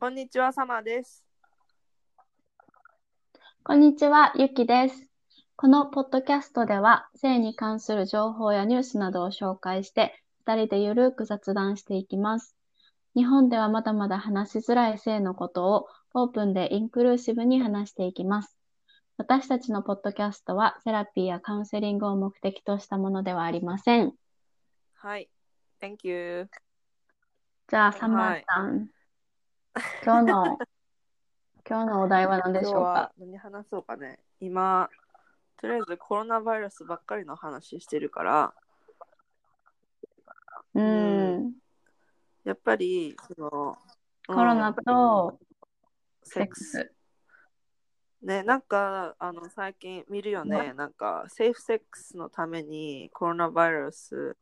[0.00, 1.24] こんにちは、サマーです。
[3.62, 5.08] こんにちは、ゆきです。
[5.56, 12.56] このポッドキャストでは、性に関する情報やニュースなどを紹介して、二人でゆるく雑談していきます。
[13.14, 18.58] 日本ではまだまだ話しづらい性のことをオープンでインクルーシブに話していきます。
[19.16, 24.12] 私たちのポッドキャストは、セラピーやカウンセリングを目的としたものではありません。
[24.96, 25.30] はい。
[25.80, 26.48] Thank you.
[27.68, 28.90] じゃあ、サマーさん、
[30.04, 30.58] 今日の、
[31.68, 32.78] 今日のお題は何でしょうか？
[32.80, 34.20] は何話そうかね。
[34.40, 34.88] 今、
[35.56, 38.54] とりあえずコロナウイルスばっかりの話してるから、
[40.74, 41.54] ううんん。
[42.44, 43.78] やっぱり、その、
[44.26, 45.38] コロナと
[46.22, 46.92] セセックス。
[48.22, 50.72] ね、なんか、あの、最近見るよね。
[50.74, 54.36] なんか、セーフセックスのためにコロナウイルス、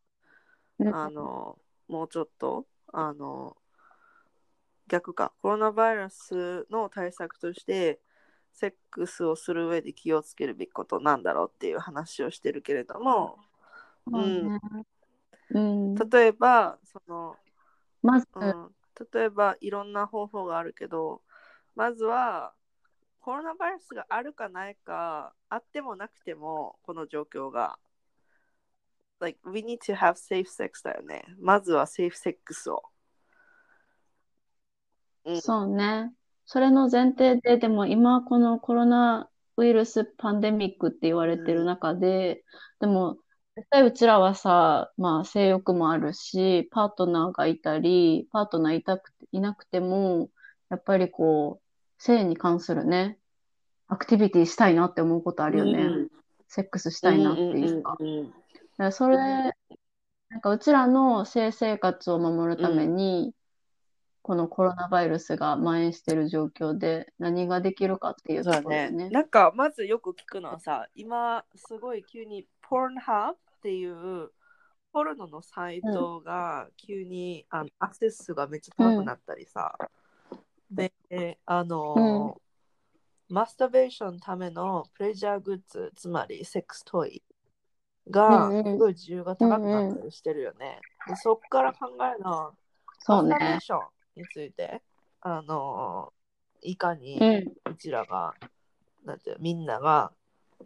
[0.79, 3.57] うんあの、もうちょっと、あの、
[4.92, 7.98] 逆か、コロナウイルスの対策として、
[8.52, 13.38] セックスをする上で気をつけるべきことなんだろうっていう話をしてるけれども、
[14.07, 14.59] そうね
[15.52, 15.95] うん。
[15.95, 17.37] 例えば、その、
[18.02, 18.71] まず、うん、
[19.15, 21.23] 例えばいろんな方法があるけど、
[21.74, 22.52] まずは
[23.21, 27.79] コロナウイルスがあるかないか、あってもなくても、この状況が。
[29.21, 31.24] Like, we need to have safe sex だよね。
[31.40, 32.91] まずはセーフセックスを。
[35.24, 36.12] うんそうね。
[36.45, 42.45] それの前提で、でも今このコロナウイルスパンデミックって言われてる中で、
[42.80, 43.18] でも
[43.56, 50.30] 絶対うちらはさ、まあ性欲もあるし、パートナーがいたり、パートナーいたくて、いなくても、
[50.70, 53.18] やっぱりこう、性に関するね、
[53.88, 55.82] アクティビティしたいなって思うことあるよね。
[55.82, 56.09] うん
[56.54, 57.96] セックスしたいなっていうか。
[57.98, 58.34] うんうんうんだ
[58.76, 63.34] からそれ、なんかうちらの性生活を守るために、
[64.22, 69.04] このコロナウイルスが蔓延している状況で何ができるかっていうところだよね。
[69.04, 69.10] ね。
[69.10, 74.31] なんかまずよく聞くのはさ、今すごい急に Pornhub っていう
[74.93, 79.77] ポルノのサイトが急に、あのアクセス数がめっちゃ高くなったりさ、
[80.71, 80.93] で、
[81.44, 82.41] あの、
[83.28, 87.22] マスターベーションのためのプレジャーグッズ、つまりセックストイ
[88.11, 90.81] がうんうんすごい需要が高くなったりしてるよね。
[91.09, 92.53] でそっから考えるのは、
[93.00, 93.61] そうねマスターベー。
[93.61, 94.83] ションについて、
[95.21, 96.12] あの、
[96.62, 97.73] いかに、うん。
[97.73, 98.34] うちらが、
[99.05, 100.12] なんていうみんなが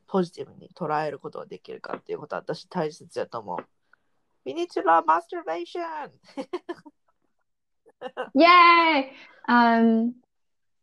[0.07, 3.59] ポジティブに捉えることができるかっていうことは私大切だと思う。
[4.45, 6.11] We need to love masturbation!
[8.35, 9.13] イエーイ
[9.47, 10.13] あん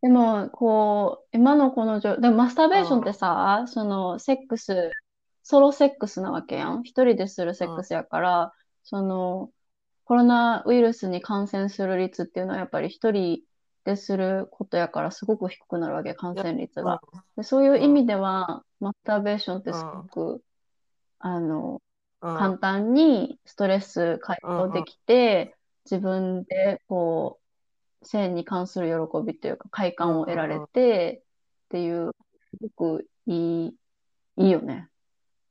[0.02, 4.90] でも、こう、今のこの状、でもマスターベーションってさ、その、セックス、
[5.42, 6.82] ソロセックスなわけやん。
[6.82, 8.52] 一人でするセックスやから、
[8.82, 9.50] その、
[10.04, 13.40] コロナウイルスに感染する率っていうのはやっぱり一人
[13.84, 17.00] ですることやからすごく低くなるわけ、感染率が。
[17.36, 20.42] でそういう意味では、マスターベーションってすごく、
[21.18, 21.80] あの、
[22.22, 22.36] うん。
[22.36, 25.54] 簡単にストレス解消できて、
[25.84, 27.38] 自分でこ
[28.02, 31.22] う、性に関する喜びというか快感を得られて
[31.66, 32.12] っていう、
[32.50, 33.74] すごくいい、
[34.36, 34.88] いいよね。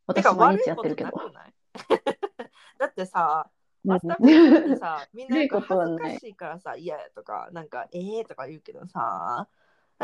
[0.07, 1.11] 私毎日やってるけど。
[2.79, 3.49] だってさ、
[3.83, 9.47] うんマスターベーションってさ、 みんな恥ずかしいからさ、嫌やとか、なんか、ええとか言うけどさ、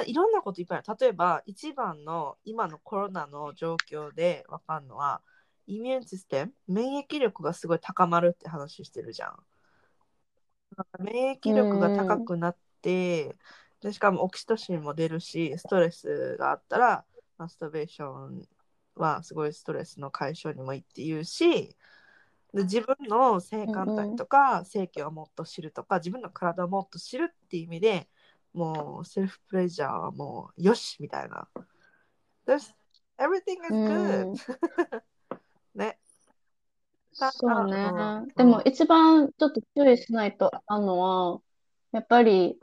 [0.05, 0.97] いろんなこといっぱいある。
[0.99, 5.21] 例えば、一番の今のコロナの状況で分かるのは、
[5.67, 9.45] イミューンシステム、免疫力がすごい高まるって話してるじゃん。
[10.99, 13.37] 免疫力が高くなって、
[13.81, 17.05] でしかもオキシトシンも出るし、ストレスがあったら、
[17.37, 18.47] マスターベーション
[18.95, 21.75] はすごいストレスの解消にもいいっていうし、
[22.53, 28.07] で自分の性感帯とか、性器をもっと知るとか、自分の体をもっと知るっていう意味で
[28.53, 31.47] もうセルフプレジャーはもうよしみたいな。
[32.47, 32.73] There's,
[33.17, 33.73] everything is good.
[33.73, 34.33] うん
[35.75, 35.99] ね。
[37.11, 38.27] そうねうん。
[38.35, 41.41] でも一番ちょっと注意しないとあのは、
[41.91, 42.59] やっぱり、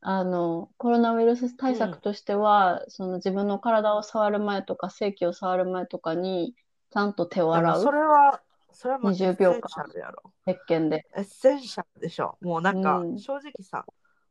[0.00, 6.54] あの、コロナウイルス対策としては、その自分の体を触る前とか、性器を触る前とかに、
[6.90, 7.72] ちゃんと手を洗う。
[7.72, 10.32] でもそれは、それはもう20秒間 essential やろ。
[10.46, 11.06] 石鹸で。
[11.16, 12.38] essential でしょ。
[12.40, 13.84] もうなんか、うん正直さ、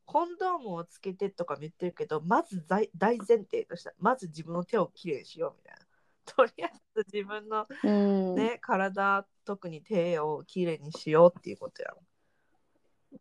[0.05, 5.85] コンドームをつけてとかも言ってるけど、まず大大前提として、まず自分の手をきれいにしようみたいな。
[6.25, 8.35] とりあえず自分のうん。
[8.35, 11.97] ね、体、特に手をきれいにしようっていうことやん。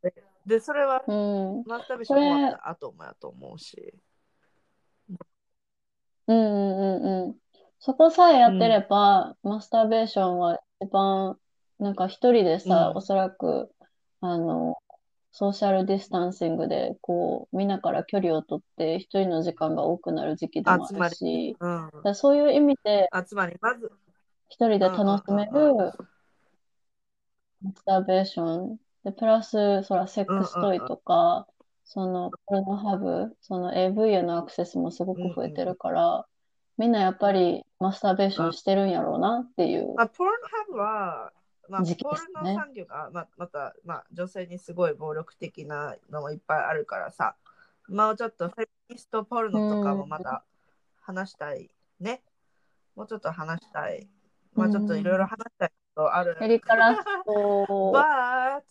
[0.01, 0.15] で、
[0.47, 1.63] でそれは、うん。
[1.67, 3.95] マスターベーション終わった後もやと思うし。
[6.27, 7.41] うんうんうんうん。
[7.81, 11.39] そこさえやってれば、マスターベーションは一番、
[11.79, 12.97] なんか一人でさ、うん。
[12.97, 13.73] おそらく、
[14.21, 14.77] あの、
[15.33, 21.87] ソーシャルディスタンシングで、こう、みんなから距離をとって、一人の時間が多くなる時期でもあるし、うん。
[21.87, 23.91] だからそういう意味で、あつまり、まず、
[24.49, 25.93] 一人で楽しめうんうんうん。
[25.93, 25.93] る
[27.63, 28.81] マスターベーション。
[29.05, 31.47] で、プラス、そら、セックストイとか、
[31.85, 36.27] その、ポルノハブ、その AV へのアクセスもすごく増えてるから、
[36.79, 39.95] みんなやっぱりマスターベーションしてるんやろうなっていう。
[39.97, 41.33] まあ、ポルノハブは、
[41.69, 47.35] まあ、時期ポルですねノ産業が、まあ、また、まあ、女性にすごい暴力的なのもいっぱいあるからさ、
[47.89, 50.45] もうちょっとフェミニストポルノとかもまた
[51.01, 52.23] 話したいね。
[52.95, 54.09] もうちょっと話したい。
[54.55, 56.37] まあ、ちょっといろいろ話したいことある。
[56.41, 58.63] エリカラスト、 But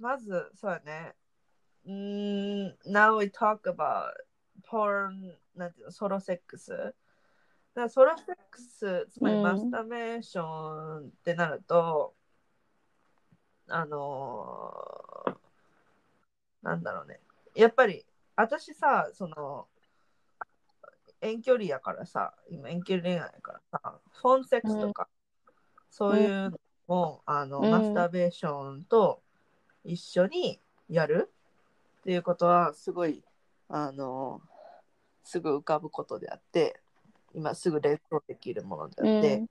[0.00, 1.14] まずそうやね。
[1.86, 4.10] うーん now we talk about
[4.68, 6.94] porn なんていうのソロセックス。
[7.74, 9.42] だソロセックス、つまりうん。
[9.42, 12.14] マスターベーションってなると、
[13.68, 15.34] あのー
[16.64, 17.20] なんだろうね。
[17.54, 18.04] やっぱり
[18.36, 19.66] 私さ、その
[21.20, 25.08] 遠距離やからさ、今遠距離恋愛やからさ、フォンセックスとか、
[25.90, 27.70] そういうのも、あの、うん。
[27.70, 29.22] マスターベーションと
[29.84, 31.30] 一緒にやる
[32.00, 33.22] っていうことは、すごい、
[33.68, 34.40] あの、
[35.22, 36.80] すぐ浮かぶことであって、
[37.34, 39.44] 今すぐ連想できるものであって、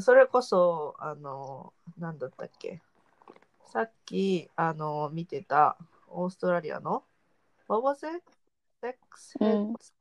[0.00, 2.80] それこそ、あの、なんだったっけ、
[3.66, 5.76] さっき、あの、見てた
[6.08, 7.04] オーストラリアの、
[7.68, 8.22] What was it?
[8.82, 8.94] Sex
[9.40, 9.92] うん Heads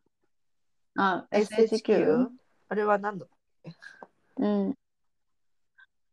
[0.97, 1.67] あ、SHQ?
[1.67, 2.27] SHQ?
[2.69, 3.25] あれは何だ
[4.37, 4.75] うん。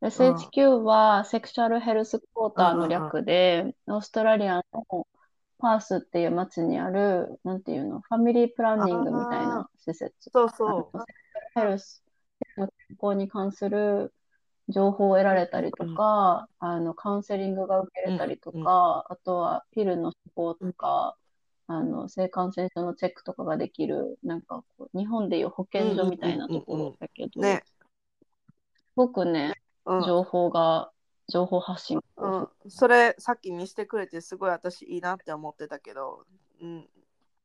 [0.03, 5.07] SHQ はセクシャルヘルスクォーターの略で、オーストラリアの
[5.59, 10.31] パースっていう町にある、なんていうの、ファミリープランニングみたいな施設。
[10.33, 10.99] そうそう。
[11.55, 12.03] ヘルス
[12.57, 14.13] の健康に関する
[14.69, 18.69] 情報を得られたりとか、あの、カウンセリングが受けれたりとか、うんうん
[19.09, 21.17] あとはピルの処方とか、
[21.67, 27.63] あの、性感染症のチェックとかができる、なんかこう、日本でいう保健所みたいなところだけど、ね。
[27.65, 27.75] す
[28.97, 29.55] ごくね、
[29.87, 30.05] うん。
[30.05, 30.91] 情報が、
[31.29, 36.25] 情報発信がうん、それさっき見せてくれてすごい私いいなって思ってたけど、
[36.61, 36.89] うん、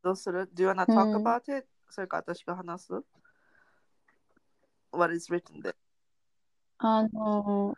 [0.04, 2.94] どうする ?Do you wanna talk うん about it?、それか私が話す
[4.92, 5.76] ?What is written there?
[6.78, 7.76] あの、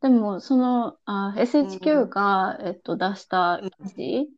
[0.00, 4.28] でも、その、あ、SHQ が、えっと、出した記事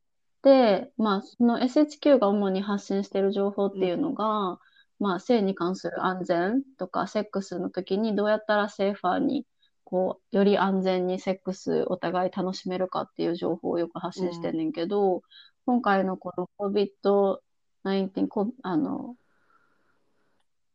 [0.42, 4.58] で、まあ、その SHQ が主に発信している情報っていうのが、
[4.98, 9.44] まあ、性に関する安全とか、セックスの時にどうやったらセーファーに、
[9.90, 15.22] こう、より安全にセックスお互い楽しめるかっていう情報をよく発信してんねんけど、
[15.64, 19.16] 今回のこの COVID-19、こあの、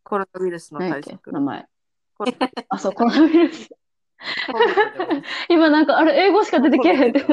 [0.03, 1.31] コロナウイルスの対策。
[1.31, 1.67] 名前。
[2.17, 2.33] コロ
[2.69, 3.69] あ、そう、コロナウイルス。
[5.47, 7.09] 今なんか、あれ、英語しか出てけえへん。
[7.11, 7.21] って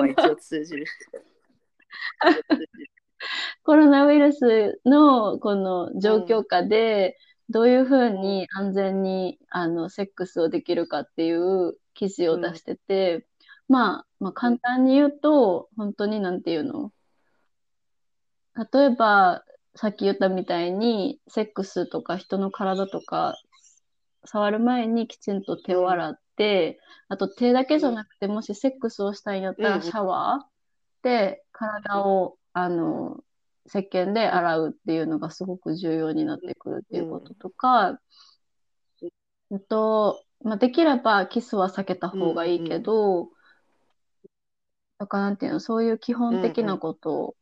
[3.65, 7.17] コロナウイルスのこの状況下で、
[7.51, 13.27] どういうふうに安全にあのセックスをできるかっていう記事を出してて、
[13.69, 16.93] まあ、まあ簡単に言うと、本当になんていうの？
[18.73, 19.45] 例えば、
[19.75, 23.35] さっき言ったみたいに、セックスとか人の体とか
[24.25, 33.25] 触る前にきちんと手を洗って、あと手だけじゃなくて、もしセックスをしたいんやったうんらシャワーで体を、あの、
[33.73, 38.01] 石鹸で洗うっていうのがすごく重要になってくるっていうこととか、
[39.53, 43.29] あと、まあ、できればキスは避けた方がいいけど、
[44.99, 47.37] とかなんていうの、そういう基本的なこと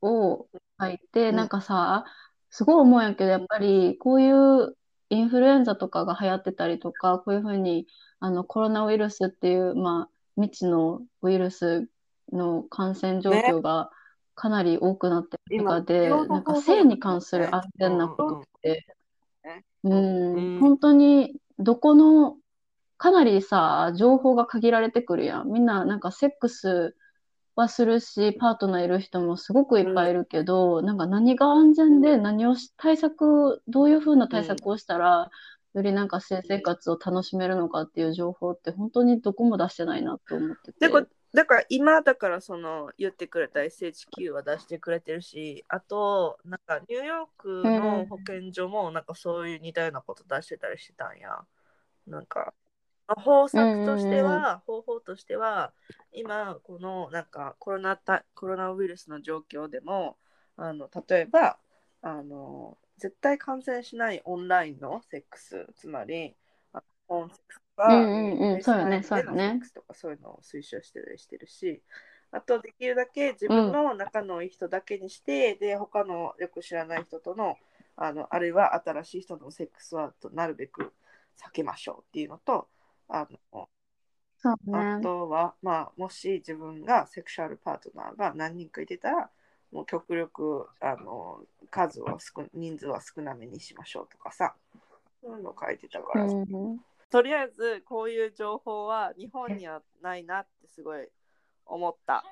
[0.00, 0.48] を
[0.80, 1.36] 書いて、うん。
[1.36, 2.06] なんかさ、
[2.50, 4.76] すごい思うんやけど、やっぱりこういう
[5.10, 7.86] インフルエンザとかが流行ってたりとか、こういうふうに
[8.20, 11.88] あのコロナウイルスっていう、まあ、未知のウイルス
[12.32, 13.90] の感染状況が
[14.34, 18.86] かなり多くなってる中で、今なんか性に関する安全なことって、
[19.84, 20.60] うん、うん。
[20.60, 22.36] 本当にどこの、
[22.96, 25.52] かなりさ、情報が限られてくるやん。
[25.52, 26.96] みんななんかセックス
[27.56, 35.30] はするし、パートナーいる人もすごくいっぱいいるけど、なんか何が安全で何をし、対策、どういうふうな対策をしたら、
[35.74, 40.88] よりなんか性生活を楽しめるのかっていう情報って本当にどこも出してないなと思ってて。
[41.34, 51.44] だから今だからその言ってくれた SHQ は出してくれてるしあとなんかニューヨークの保健所もなんかそういう似たようなこと出してたりしてたんや。
[52.06, 52.54] なんか
[53.06, 55.72] まあ方策としては、方法としては
[56.12, 60.16] 今このなんかコロナたコロナウイルスの状況でも
[60.56, 61.58] あの例えば
[62.02, 66.36] あの絶対感染しないオンラインのセックスつまり
[67.08, 71.82] あフォンセックスとか、うんうんうんそうよねそうよねでのセックスとかそういうのを推奨してたりしてるし
[72.30, 77.56] あとできるだけ自分の仲のいい人だけにして、で他のよく知らない人との
[77.96, 80.92] あのあるいは新しい人とのセックスはとなるべく
[81.40, 82.66] 避けましょうっていうのと
[83.08, 83.68] あの
[84.36, 85.02] そうあね。
[85.02, 89.30] とは、まあ、もし自分がセクシャルパートナーが何人かいてたら
[89.70, 94.54] もう極力あの数を少人数は少なめにしましょうとかさ
[95.22, 96.80] そういうの書いてたから、うん。
[97.14, 101.06] とりあえずこういう情報は日本にはないなってすごい
[101.64, 102.24] 思った。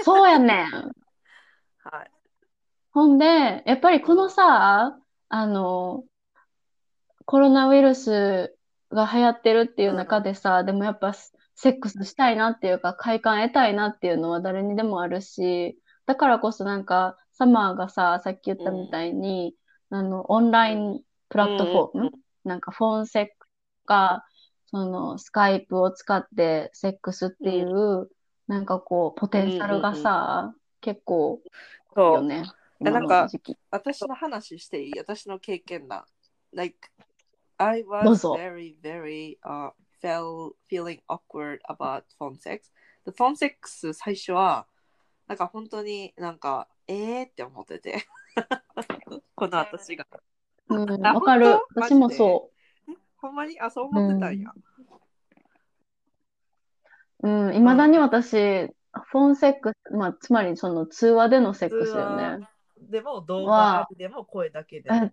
[0.00, 0.66] そうやねん。
[1.78, 2.10] はい。
[2.90, 4.98] ほんで、やっぱりこのさ、
[5.28, 6.02] あの、
[7.24, 8.56] コロナウイルス
[8.90, 19.54] が流行ってるっていう中でさ、でもやっぱセックスしたいなっていうか、快感得たいなっていうのは誰にでもあるし、だからこそなんか、サマーがさ、さっき言ったみたいに、
[19.90, 22.10] あの、オンラインプラットフォーム、
[22.42, 23.43] なんかフォンセック
[23.84, 24.26] か、
[24.66, 28.10] そのスカイプを使ってセックスっていう、
[28.48, 31.50] なんかこう、ポテンシャルがさ、結構いい
[31.94, 32.44] そうよね。
[32.80, 33.28] えなんか。
[33.70, 34.98] 私の話していい？
[34.98, 36.06] 私の経験だ。
[36.52, 36.90] Like,
[37.58, 39.70] I was ぞ very, very, uh,
[40.02, 42.72] felt feeling awkward about phone sex.
[43.06, 44.66] The phone sex 最初は、
[45.26, 48.06] なんか本当になんか、えーって思ってて。
[49.36, 50.06] この私が。
[50.68, 51.46] うん、かる。
[51.74, 52.50] 私もそ
[53.24, 54.50] ほんまにあ、そう思ってたんや。
[57.22, 57.28] う。
[57.28, 62.46] うん、いまだに私、フォンセックス、まあ、つまりその通話でのセックスよね。
[62.90, 65.10] でも動画ありでも声だけでも。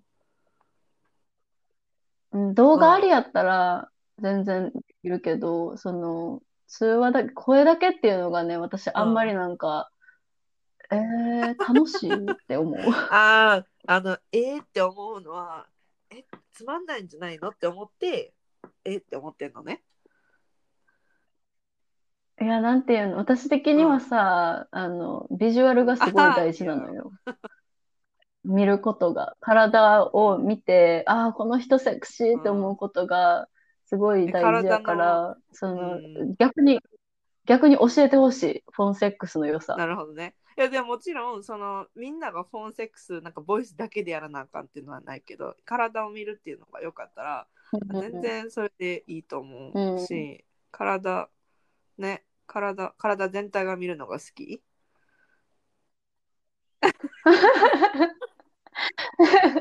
[2.33, 3.89] うん、動画ありやったら
[4.19, 9.89] 全然できるけど、その、通話だけ、声だけっていうのがね、私あんまりなんか、
[10.91, 12.75] えー、楽しいって思う。
[13.09, 15.67] ああ、あの、えーって思うのは、
[16.13, 17.49] え、つまんないんじゃないの？
[17.49, 18.33] って思って、
[18.83, 18.97] え？
[18.97, 19.81] って思ってんのね。
[22.41, 27.11] いや、なんていうの、私的にはさ、あの、ビジュアルがすごい大事なのよ。
[28.43, 29.37] 見ることが。
[29.39, 33.47] 体を見て、ああ、この人セクシーって思うことが
[33.85, 36.79] すごい大事やから、そのうん、逆に、
[37.45, 38.63] 逆に教えてほしい。
[38.71, 39.75] フォンセックスの良さ。
[39.75, 40.33] なるほどね。
[40.57, 47.47] いや、でももちろん、その、みんながフォンセックス、なんかボイスだけでやらなあかんっていうのはないけど、体を見るっていうのがよかったら、
[47.99, 51.29] 全然それでいいと思うし、体、
[51.97, 54.61] ね、体、体全体が見るのが好き？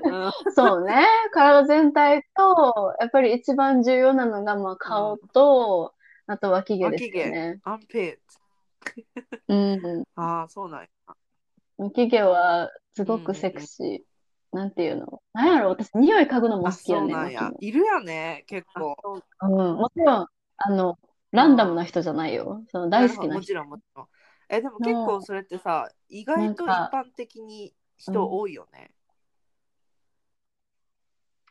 [0.04, 1.06] う んそうね。
[1.32, 5.94] 体全体と、やっぱり一番重要なのが、まあ、顔と、
[6.26, 7.60] あと脇毛ですよね。
[7.64, 8.20] アンペ
[9.48, 10.04] うん。
[10.16, 10.88] ああ、そうなんや。
[11.78, 13.98] 脇毛はすごくセクシー。
[14.52, 15.22] なんていうの？
[15.32, 15.68] なんやろ？
[15.70, 17.66] 私、匂い嗅ぐのもあ、好きやね、そうなんや脇。
[17.66, 18.96] いるよね、結構。
[19.40, 19.48] の。
[19.48, 19.76] うん。
[19.76, 20.98] もちろん、あの、
[21.30, 22.64] ランダムな人じゃないよ。
[22.72, 23.34] その大好きな人。
[23.34, 24.06] もちろん、もちろん。
[24.48, 28.90] え、でも結構それってさ、意外と一般的に人多いよね。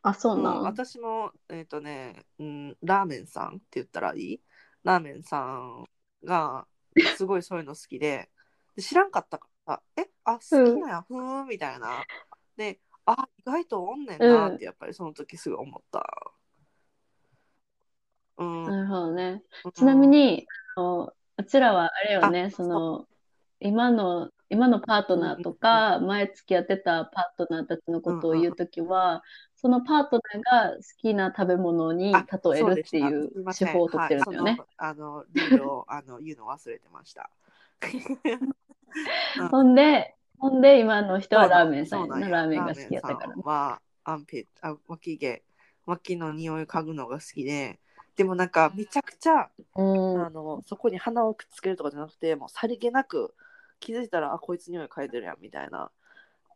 [0.02, 0.64] あ、そううんなん。
[0.64, 4.42] 私も、えっ、とね、うん、ラーメンさんって言ったらいい？
[4.84, 5.86] ラーメンさん
[6.26, 6.68] が
[7.18, 8.30] すごいそういうの好きで、
[8.76, 12.04] で知らんかったから、え、あ、好きなんや、ふーん、みたいな。
[12.56, 16.06] で、あ、意外とおんねんなって、やっぱりその時すぐ思った。
[18.38, 18.64] うん。
[18.66, 19.44] なるほどね。
[19.66, 23.08] うんちなみ、に、あのうちらはあれよあね、その、
[23.60, 29.24] 今の、今のパートナーとか、前付き合ってたパートナーたちのことを言うときは、
[29.56, 34.58] そのパートナーが好きな食べ物にあ例えるっていそう手法をとってるんだよねはい。
[34.58, 37.30] そのあの、ルールをあの言うの忘れてました。
[39.52, 42.14] ほんで、ほんで今の人はラーメンさんやな。
[42.14, 45.44] そうなんやラーメンが好きやったからラーメンさんはアンピあ脇毛
[45.86, 47.80] 脇の匂いを嗅ぐのが好きで
[48.16, 50.26] でもなんかめちゃくちゃ、うん。
[50.26, 53.34] あのそこに鼻をくっつけるとかじゃなくてもうさりげなく
[53.80, 55.92] 気づいたらあこいつ匂い嗅いでるやんみたいな。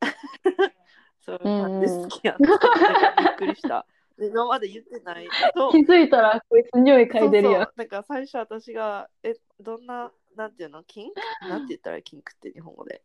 [1.22, 3.86] そういう感じで好きやびっくりした。
[4.18, 5.72] で今まで言ってないと。
[5.72, 7.63] 気づいたらこいつ匂い嗅いでるやん。
[7.63, 7.65] そう。
[7.65, 7.74] そう。
[7.77, 10.84] なんか最初私がえどんななんていうの？
[10.84, 11.22] キンク？
[11.48, 13.01] なんて言ったらキンクって日本語で。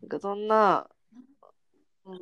[0.00, 0.90] なんかどんな、
[2.04, 2.18] うんい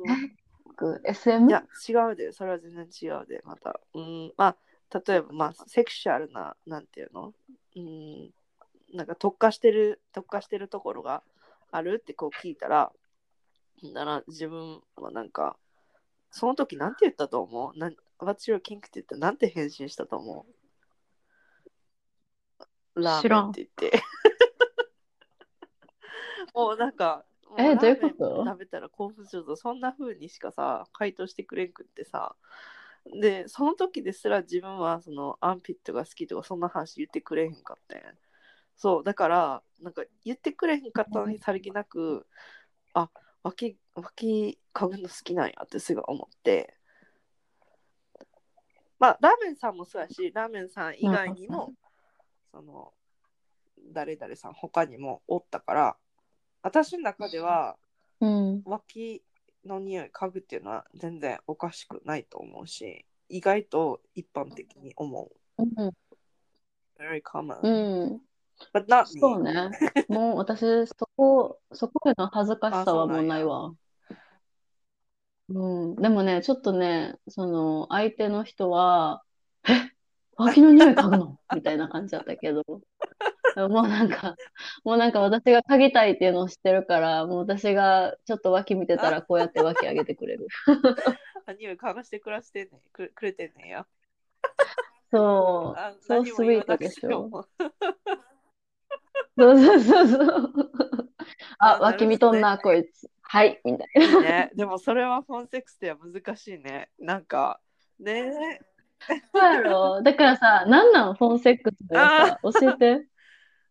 [1.05, 1.51] SM?
[1.51, 2.31] や違うで。
[2.31, 3.79] それは全然違うでまた。
[3.93, 4.33] うん。
[4.37, 4.55] ま
[4.89, 7.33] あ例えばまあセクシュアルななんていうの？
[7.75, 8.31] うん
[8.93, 11.23] なんか特化してる特化してるところが
[11.71, 12.91] あるってこう聞いたら
[13.93, 15.57] なら自分はなんか
[16.29, 17.79] その時なんて言ったと思う？
[17.79, 20.45] なん What's your kink って言ったらなんて返信したと思
[22.95, 23.01] う？
[23.01, 24.03] ラーメンって言って。
[26.53, 28.45] もうなんかもえどういうこと？
[28.45, 32.35] 食べたら興奮するとそんな風にしかさ回答してくれんくってさ。
[33.19, 38.03] でその時ですら自分はそのアンピットが好きとかそんな話言ってくれへんかったんや
[38.81, 42.25] そうだからなんか言ってくれへんかったのにさりげなく
[42.95, 43.11] あ
[43.43, 46.73] 脇脇嗅ぐの好きなんやってすぐ思って
[48.97, 51.73] まあラーメンさんもそうやしラーメンさん以外にも
[52.51, 52.91] その
[53.93, 55.97] 誰々さん他にもおったから
[56.63, 57.77] 私の中では
[58.19, 58.61] うん。
[58.65, 59.21] 脇
[59.63, 65.63] の匂い嗅ぐっていうのは全然おかしくないと思うし意外と一般的に思う。
[65.63, 65.91] うん。
[66.99, 67.59] Very common.
[67.61, 68.30] うん。
[68.73, 69.05] But not.
[69.05, 69.69] そうね。
[70.07, 73.73] もう私、そこ、そこへの恥ずかしさはもうないあわ。
[75.49, 75.95] うん。
[75.95, 79.23] でもね、ちょっとね、その、相手の人は、
[79.67, 79.91] え？
[80.37, 81.39] 脇の匂い嗅ぐの？
[81.53, 82.81] みたいな感じだったけど、も
[83.55, 84.35] うなんか、
[84.83, 90.47] もうなんか私が嗅ぎたいっていうのを知ってるから、もう私がちょっと脇見てたらこうやって脇上げてくれる。
[91.45, 93.85] あ匂い嗅がして暮らしてんねんくくれてんねんや。
[95.11, 95.93] そうあ。
[95.99, 97.45] そうスイートでしょ。
[99.37, 100.71] そうそうそうそう。
[101.59, 103.09] あ、脇見とんな、こいつ。
[103.21, 104.21] はい、みたいな。
[104.21, 104.51] ね。
[104.55, 106.89] でもそれはフォンセックスでは難しいね。
[106.99, 107.61] なんか、
[107.99, 108.59] ね
[109.33, 113.07] そうやろだからさ、なんなんフォンセックスでさ、教えて。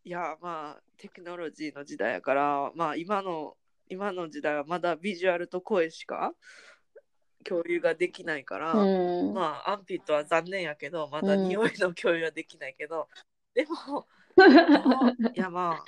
[0.05, 3.57] いや、まあ、テクノロジーの時代やから、まあ、今の、
[3.89, 6.33] 今の時代はまだビジュアルと声しか
[7.45, 9.35] 共有ができないから、うん。
[9.35, 13.09] まあ、アンピットは残念やけど、まだうん匂いの共有はできないけど、
[13.55, 14.05] でも、どう
[15.35, 15.85] いや、まあ、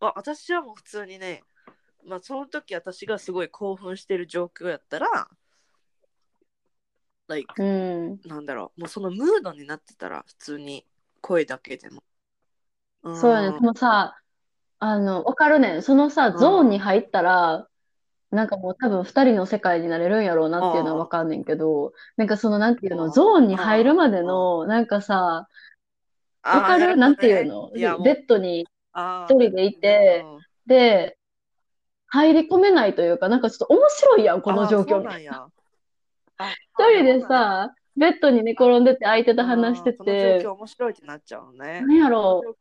[0.00, 1.42] まあ、私はもう普通にね、
[2.04, 5.28] まあ、その時私がすごい興奮してる状況やったら、
[7.28, 8.20] like うん。
[8.24, 10.86] なんだろう、もうそのムードになってたら、普通に
[11.20, 12.02] 声だけでも。
[13.08, 13.52] んそうやね。
[13.52, 14.20] でもさ、
[14.78, 15.82] あの、わかるねん。
[15.82, 17.68] そのさ、うんゾーンに入ったら、
[18.30, 25.48] なんかもう多分二人の世界になれるんやろうなっていうのはわかんねんけど、なんかそのなんていうの、うんゾーンに入るまでの、なんかさ、
[26.42, 26.96] わかる？
[26.96, 27.70] なんていうの？
[27.72, 31.16] ベッドにあ一人でいてうんで、
[32.06, 35.02] 入り込めないというか、なんかちょっと面白いやん、この状況。
[36.40, 40.40] 一人で、さ、ベッドに寝転んでて相手と話してて。
[40.42, 41.80] 状況、面白いってなっちゃうのね。
[41.82, 42.42] なんやろ？
[42.46, 42.56] う。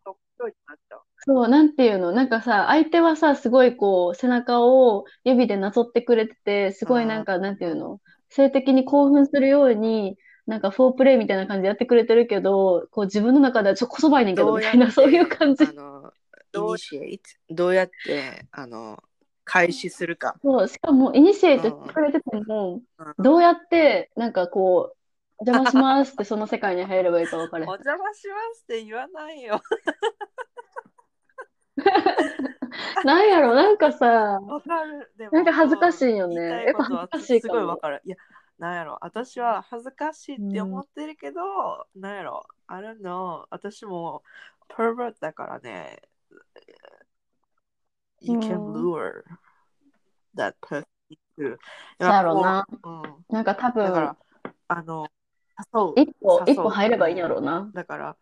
[1.26, 10.18] そう、なんていうの、なんかさ、相手はさ、すごいこう、背中を指でなぞってくれてて、すごいなんか、なんていうの、性的に興奮するように、
[10.50, 15.72] なんか、フォープレイみたいな感じでやってくれてるけど、こう、自分の中ではちょっとこそばいねんけど、みたいな、そういう感じあ。
[15.72, 16.12] の、
[16.54, 19.04] イニシエイト、どうやって、あの、
[19.44, 20.36] 開始するか。
[20.42, 24.98] そう、しかも、イニシエイトしてくれてても、うんどうやって、なんかこう、
[25.38, 27.74] お邪魔しますってその世界に入ればいいか分かれへんお。
[27.74, 29.62] 邪魔しますって言わないよ。
[33.06, 35.12] なんやろ、なんかさ、わかる。
[35.18, 38.02] でもなんか恥ずかしいよねやっぱ恥ずかしいすごいわかる。
[38.04, 38.16] いや、
[38.60, 41.42] なんやろ、私は恥ずかしいって思ってるけど、
[41.96, 44.22] なんやろ、I don't know、私も
[44.70, 46.02] pervert だからね、
[48.22, 49.24] You う can ん lure
[50.36, 50.84] that person
[51.38, 51.58] into
[52.00, 52.68] やろな。
[52.84, 54.18] うん、なんか多だか分ら、、
[54.68, 55.08] あの、
[55.74, 56.02] 誘う。
[56.02, 57.72] 一歩、一歩入ればいいんやろうな。
[57.74, 58.18] だから、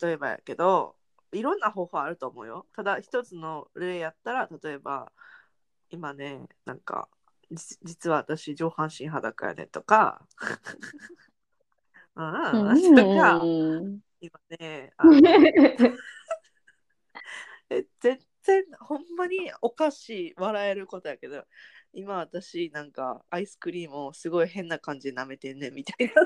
[0.00, 0.96] 例えばやけど、
[1.32, 2.66] いろんな方法あると思うよ。
[2.74, 5.12] ただ、一つの例やったら、例えば、
[5.90, 7.19] 今ね、なんか、じ
[7.50, 10.24] 実は私、上半身裸やねとか、
[12.14, 13.42] うん、うんとか、
[14.20, 15.14] 今ね、あの
[17.70, 21.46] え全然、ほんまにおかしい、笑えることやけど、
[21.92, 26.12] 今私、なんか、アイスクリームをすごい変な感じで舐めてんねんみたいな。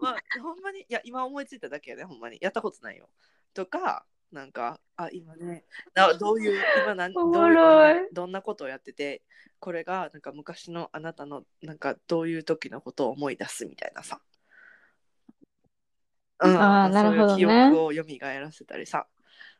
[0.00, 2.38] まあ、ほんまに、いや、今思いついただけやで、ほんまに。
[2.40, 3.08] やったことないよ。
[3.54, 5.64] とか、なんか、あ、今ね、
[5.94, 9.22] な どういう、今何、おどういいうどんなことをやってて、
[9.58, 14.20] これが、なんか昔のあなたの、なんか、どういう時のことを思い出すみたいなさ。
[16.40, 19.06] うん、あーなるほどねそういう記憶を蘇らせたりさ。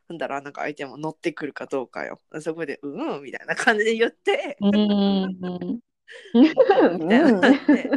[0.09, 2.19] なんだろう、なんか相手も乗ってくるかどうかよ。
[2.41, 5.39] そこで、うん、みたいな感じで言って、うん。
[6.33, 7.89] みたいな感じで、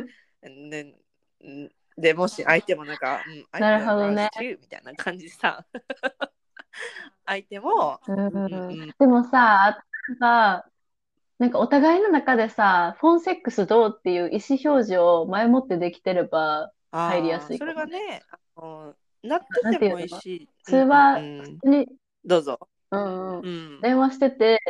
[0.70, 3.22] でんでもし相手もなんか、
[3.54, 5.66] うん、なるほどね I feel aroused too みたいな感じでさ、
[7.26, 8.00] 相手も、
[8.98, 10.66] でもさ、なんか、
[11.38, 18.22] なんかお互いの中でさ、フォンセックスどうっていう意思表示を前もってできてれば、入りやすいそれがね、
[18.56, 21.86] あのなっててもいいし、通話うんうんに、
[22.24, 22.68] どうぞ。
[22.92, 24.60] うんうん、うん、電話してて、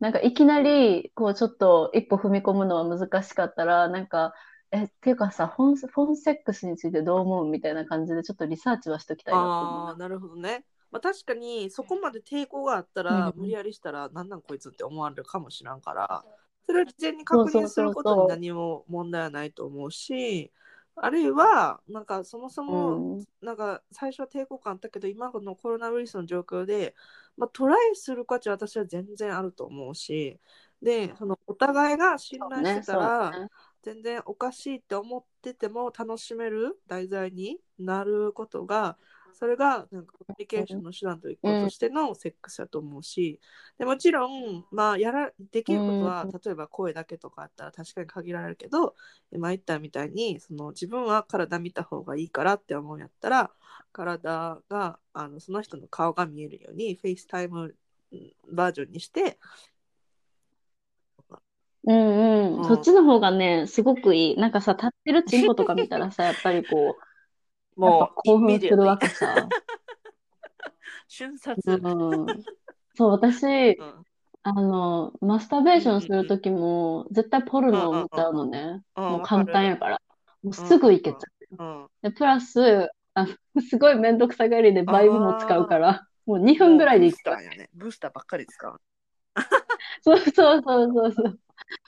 [0.00, 4.32] なんかいきなり、こうちょっと一歩踏み込むのは難しかったら、なんか、
[4.70, 10.64] え、っていうかさ、フォン、フォンセックスについてどう思うみたいな感じで、ちょっとリサーチはしときたいなと思うああ、なるほどね。
[10.94, 13.40] まあ、確かにそこまで抵抗があったら、うん。
[13.40, 16.24] 無理やりしたらなんなんこいつって思われるかもしらんから
[16.66, 20.52] それを事前に確認することに何も問題はないと思うし
[20.94, 23.24] あるいはなんかそもそも、うん。
[23.42, 26.94] なんか最初は抵抗感あったけど今のコロナウイルスの状況で、
[27.36, 30.38] まあ、トライする価値は私は全然あると思うし
[30.80, 33.48] でそのお互いが信頼してたら、ね。
[33.82, 38.96] 全然おかしいって思ってても楽しめる題材になることが
[39.34, 43.40] それがなんかコミュニケーションの手段ということとしてのセックスだと思うし、
[43.78, 46.30] でもちろん、まあ、やらできることは、うん。
[46.30, 48.94] 例えば声だけとかあったら確かに限られるけど
[49.32, 53.50] 今言ったみたいにその自分は体見た方がいいからって思うんやったら
[53.92, 57.74] 体があのその人の顔が見えるように FaceTime
[58.50, 59.38] バージョンにして
[61.86, 62.22] うんう
[62.56, 62.64] ん、うん。
[62.64, 64.36] そっちの方がね、すごくいい。
[64.36, 67.13] なんかさ、立ってるチンコとか見たらさ、やっぱりこう、
[67.76, 69.48] もう興奮するわけさ。
[71.08, 72.44] 瞬殺、うん。
[72.94, 74.04] そう、私、うん
[74.46, 78.82] あの、マスターベーションするときも、絶対ポルノを見ちゃうのね。
[78.94, 80.00] うんもう簡単やから。
[80.42, 81.18] もうすぐいけちゃ
[81.58, 81.64] う。
[81.64, 87.70] うんで、プラス、あの、すごいめんどくさがりでバイブも使うから、もう2分ぐらいでいくブースターやね。
[87.72, 88.80] ブースターばっかり使う。
[90.02, 91.40] そうそうそうそうそう。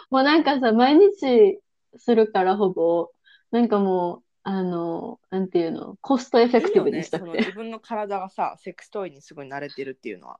[0.08, 1.60] もうなんかさ、毎日
[1.98, 3.10] するからほぼ、
[3.50, 7.30] なんかもう、あの、なんていうの、コストエフェクティブにしたくて。
[7.30, 10.38] いいよね自分の体がさ、セックストイにすごい慣れてるっていうのは。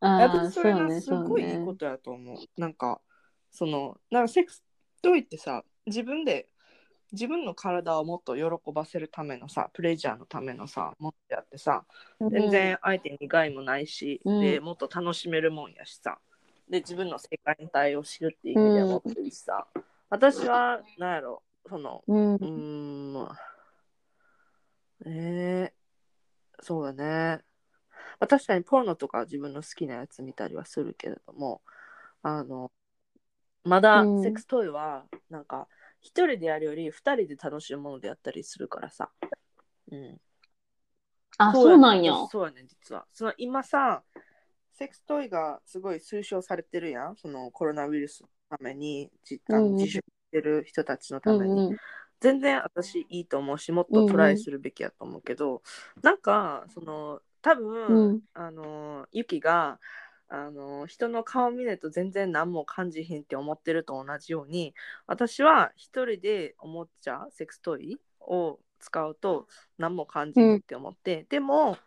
[0.00, 2.60] あそれがすごいいいことやと思う。
[2.60, 3.00] なんか、
[3.52, 4.64] その、なんかセックス
[5.00, 6.48] トイってさ、自分で、
[7.12, 11.84] 自分の体をもっと喜ばせるためのさ、プレジャーのためのさ、もっとやってさ。
[12.20, 16.18] 全然相手に害もないし、うんでもっと楽しめるもんやしさ
[16.68, 19.68] で自分の世界体を知るっていう意味ではもっといいしさ、
[20.10, 22.38] 私はなんやろそのうんう。
[22.38, 23.28] ーん
[25.04, 27.44] えー、そうだね、
[28.20, 31.62] まあ、確かにポルノとか自分の好きなやつ見たりはするけれども
[32.22, 32.70] あの
[33.64, 35.68] まだうんセックストイはなんか
[36.00, 39.10] 一人でやるより二人で楽しむものでやったりするからさ、
[39.90, 40.20] うん、
[41.38, 42.14] あ、やそうなんや。
[42.30, 43.06] そうやね、実は。
[43.12, 44.02] その今さ、
[44.72, 47.16] セックストイがすごい推奨されてるやん。
[47.16, 51.52] そのコロナウイルスのためにじあうんうんの自粛してる人たちのために。
[51.52, 51.76] うんうん。
[52.18, 55.62] 全然私いいと思うし、もっとトライするべきやと思うけど、
[56.02, 59.78] なんか、その、多分、うんあの、ユキが、
[60.28, 64.74] あの人の顔見ないと全然何も感じへんって思ってると同じように
[65.06, 69.46] 私は一人でおもちゃセックストイを使うと
[69.78, 71.78] 何も感じないって思って、でも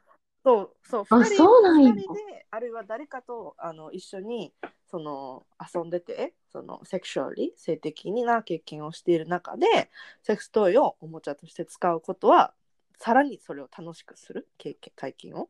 [0.45, 4.53] そうそうあ二人そう人であるいは誰かとあの一緒に
[4.89, 9.91] その遊んでてそのセクシュアリ性的な経験をしている中で
[10.23, 12.53] セックストイをおもちゃとして使うことは
[12.97, 15.49] さらにそれを楽しくする経験体験を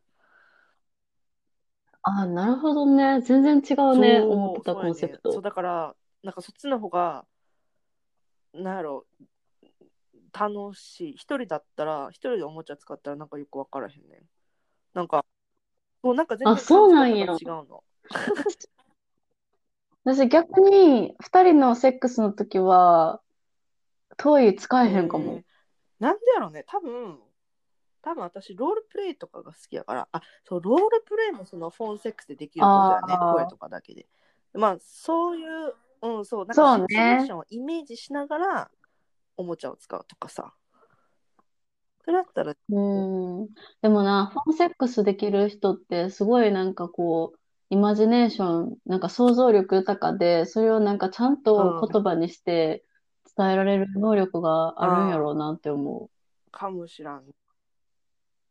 [2.02, 3.22] あ、なるほどね。
[3.22, 4.22] 全然違うね。
[4.22, 5.34] 思ってたコンセプト。
[5.34, 7.26] そうだからなんかそっちの方が
[8.54, 9.06] なんやろ
[10.32, 14.22] 楽しい一人だったら一人でおもちゃ使ったらなんかよく分からへんねん
[14.94, 15.26] なんか
[16.02, 17.84] もうなんか全然あそうなんや感じ方が違うの
[20.16, 23.22] 私逆に二人のセックスの時は、
[24.18, 25.34] トイ使えへんかも。
[25.34, 25.44] えー。
[26.00, 26.64] なんでやろうね。
[26.68, 27.20] 多分
[28.02, 30.08] 多分私ロールプレイとかが好きやから。
[30.12, 33.22] あそうロールプレイもそのフォンセックスでできることやね。
[33.22, 33.34] あー。
[33.36, 34.08] 声とかだけで。
[34.54, 38.72] まあそういううんそうなんかシチュエーションをイメージしながら
[39.38, 40.54] おもちゃを使うとかさ。
[42.04, 42.56] それだったら。
[42.70, 43.50] うん。
[43.82, 47.39] でもな、フォンセックスできる人ってすごいなんかこう、
[47.70, 52.84] イマジネーション、なんか想像力豊かで、それをなんかちゃんと言葉にして
[53.38, 56.10] 伝えられる能力があるんやろうなって思う。
[56.52, 57.24] かもしらん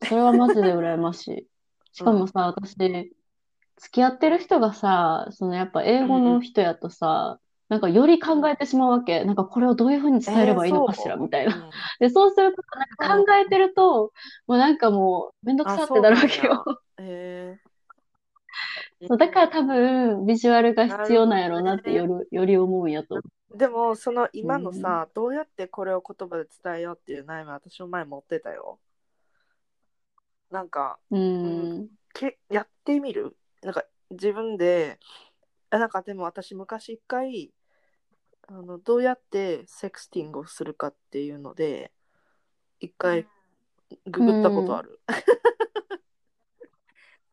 [0.05, 1.49] それはマジで羨ましい。
[1.93, 9.25] しかもさ、私、付き合ってる人がさ、そのやっぱ英語の人やとさ、なんかより考えてしまうわけ。
[9.25, 11.57] なんかこれをどういうふうに伝えればいいのかしら、みたいな。
[11.57, 11.71] な。
[11.99, 12.63] で、そうすると、
[13.03, 14.13] なんか考えてると、
[14.47, 16.65] もうなんかもうめんどくさってなるわけよ。
[16.99, 17.68] へえ
[19.07, 23.23] そうだから多分、ビジュアルが必要なんやろうなってなるより、思うんやと思
[23.55, 28.79] でもその今のさ、どうやってこれを言葉で伝えようっていう悩み私も前持ってたよ。
[30.51, 31.17] なんかう。
[31.17, 31.89] うん。
[32.13, 33.37] けやってみる？
[33.63, 34.99] なんか自分で
[35.71, 37.53] あなんかでも私昔一回
[38.49, 41.93] あのどうやって sexting をするかっていうので
[42.81, 43.27] 一回
[44.07, 45.01] ググったことある。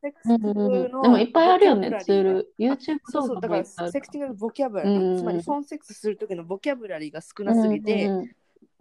[0.05, 2.53] sexting うんのでもいっぱいあるよねツール。
[2.59, 5.17] YouTube そうそう、だから sex ting のボキャブラリー、うん。
[5.17, 8.35] つまりフォンセックスする時のボキャブラリーが少なすぎて、うんうん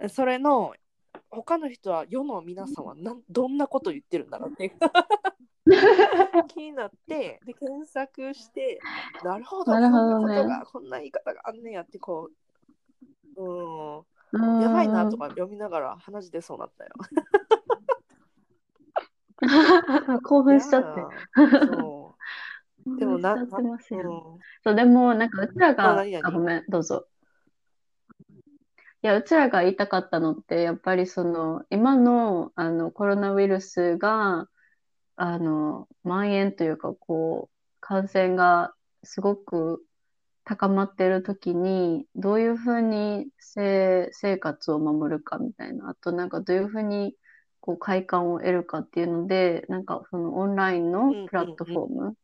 [0.09, 0.75] それの
[1.31, 4.73] 他の人は世の皆さんはなんどんなこと言ってるんだろうっていう。
[6.49, 8.81] 気になってで検索して
[9.23, 10.43] なるほどなるほどね。
[10.43, 12.29] こんなことがこんな言い方があんねやってこ
[13.37, 14.05] ううん。
[14.61, 16.91] やばいなとか読みながら話出そうになったよ。
[20.25, 20.89] 興奮しちゃって。
[21.67, 22.17] そ
[22.87, 22.99] う。
[22.99, 27.07] でもな、興奮しちゃってますようんそう、でも、なんか、うちらあが、あ、ごめん、どうぞ。
[29.03, 34.49] いや、うちらが言いたかったのって、やっぱりその、今の、あの、コロナウイルスが、
[35.17, 39.85] あの、蔓延というか、こう、感染がすごく
[40.45, 47.15] 高まってる時に、どういうふうに生、生活を守るかみたいな、あとなんかどういうふうに、
[47.65, 52.17] こう、快感を得るかっていうので、なんかそのオンラインのプラットフォーム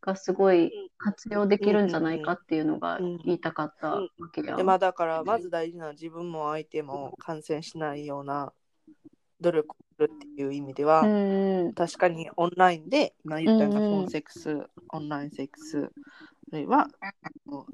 [0.00, 8.52] がすごい活用できるんじゃないかっていうのが言いたかったわけやでまあだからまず大事なのは自分も相手も感染しないような
[9.40, 11.06] 努力をするっていう意味では、う
[11.68, 15.90] ん確かにオンラインで今言ったようなフォンセックス、オンラインセックス
[16.66, 16.88] は、
[17.46, 17.64] うん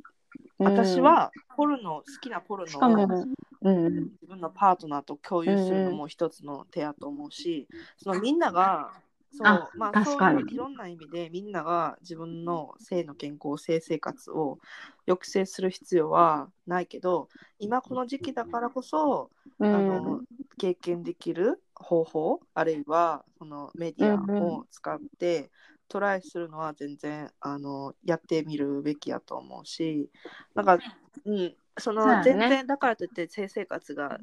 [0.58, 3.26] 私はポルノ好きなポルノを
[3.62, 8.90] うん、自分のパートナーと共有するのも一つの手やと思うし、そのみんなが
[9.30, 14.58] そうあまあ、そういういろんな意味でみんなが自分の性の健康性生活を
[15.06, 20.24] 抑制する必要はないけど今この時期だからこそ、うあのん、
[20.58, 25.50] 経験できる方法あるいはそのメディアを使って
[25.92, 30.08] トライするのは全然あのやってみるべきやと思うし
[30.54, 30.78] なんか、
[31.26, 34.18] うん、その全然だからといって性生活が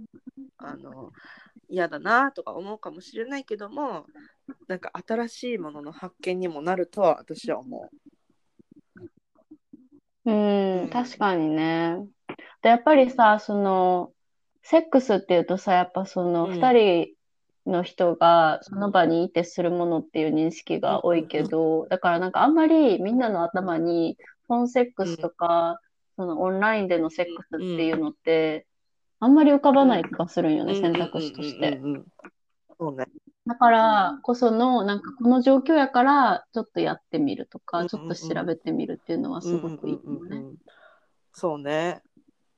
[0.57, 1.11] あの
[1.69, 4.07] 嫌だなとか思うかもしれないけども
[4.67, 7.91] なんか新しいものの発見にもなるとは私は思
[10.25, 11.97] うん、確かにね。
[12.61, 14.11] で、やっぱりさ、その、
[14.61, 16.53] セックスっていうとさ、やっぱその、うん。
[16.53, 17.07] 二人
[17.65, 24.17] の人がその場にいてするものっていう認識が多いけど、だからなんかあんまりみんなの頭に、
[24.47, 25.79] フォンセックスとか、
[26.15, 28.65] そのオンラインでのセックスっていうのって、
[29.19, 30.67] あんまり浮かばない気がするんよう。
[30.67, 31.79] ね、選択肢として。
[33.45, 40.43] だからこその、なんかこの状況やから、ちょっとやってみるとか、ちょっと調べてみるっていうのはすごくいいかもね。
[41.33, 42.01] そうね。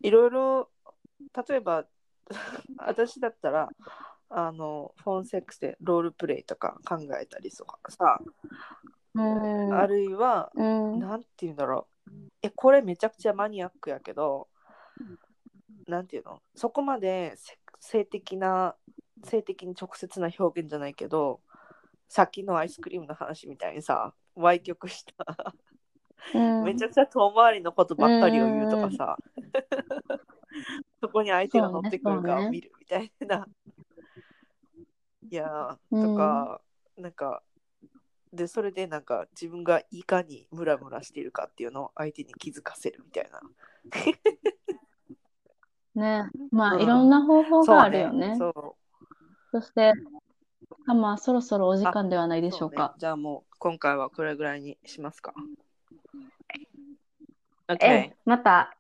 [0.02, 0.70] いろいろ、
[1.48, 1.86] 例えば、
[2.78, 3.70] 私だったら、
[4.34, 8.22] あの、フォンセックスでロールプレイとか考えたりとかさ、
[9.14, 9.74] うん。
[9.74, 11.00] あるいは、うん。
[11.00, 12.12] なんて言うんだろう。
[12.42, 14.48] え、これめちゃくちゃマニアックやけど、
[15.88, 16.42] なんていうの？
[16.56, 18.76] そこまでせ性的な、
[19.24, 21.42] 性的に直接な表現じゃないけど、
[22.08, 25.54] さっきのアイスクリームの話みたいにさ、歪曲した
[26.34, 29.18] うんめちゃくちゃ遠回りのことばっかりを言うとかさ、
[31.02, 33.48] そこに相手が乗ってくるかを見るみたいな。
[35.32, 36.60] いやーとか、
[36.98, 37.42] なんか、
[38.34, 43.42] で、それでなんか自分がいかにムラムラしているかっていうのを相手に気づかせるみたいな。
[45.96, 46.30] ね。
[46.52, 48.36] まあ、うんいろんな方法があるよね。
[48.38, 48.76] そう
[49.52, 49.94] そして、
[50.86, 52.96] あまあ、そろそろお時間ではないでしょうそうねか。
[52.98, 55.34] じゃあもう今回はこれぐらいにしますか。
[57.70, 58.76] え OK え、また、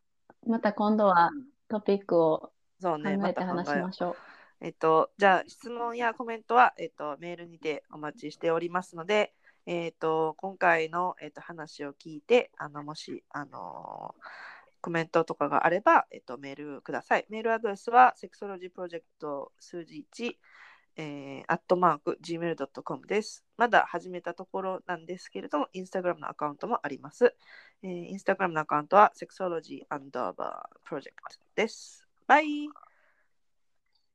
[0.45, 1.31] また今度は
[1.69, 4.30] トピックを考えて話しましょう。
[4.61, 9.33] えっと、じゃあ質問やコメントは、えっと、メールにてお待ちしておりますので、
[9.65, 14.13] えっと、今回の、えっと、話を聞いて、あのもし、あの
[14.81, 17.25] コメントとかがあれば、えっと、メールください。
[17.29, 20.33] メールアドレスは、セクソロジープロジェクト数字1、
[20.97, 23.43] えー、アットマーク、gmail.com です。
[23.57, 27.35] まだ始めたところなんですけれども、インスタグラムのアカウントもあります。
[27.83, 32.07] えー、インスタグラムのアカウントは、 sexology アンダーバー project です。
[32.27, 32.67] バイ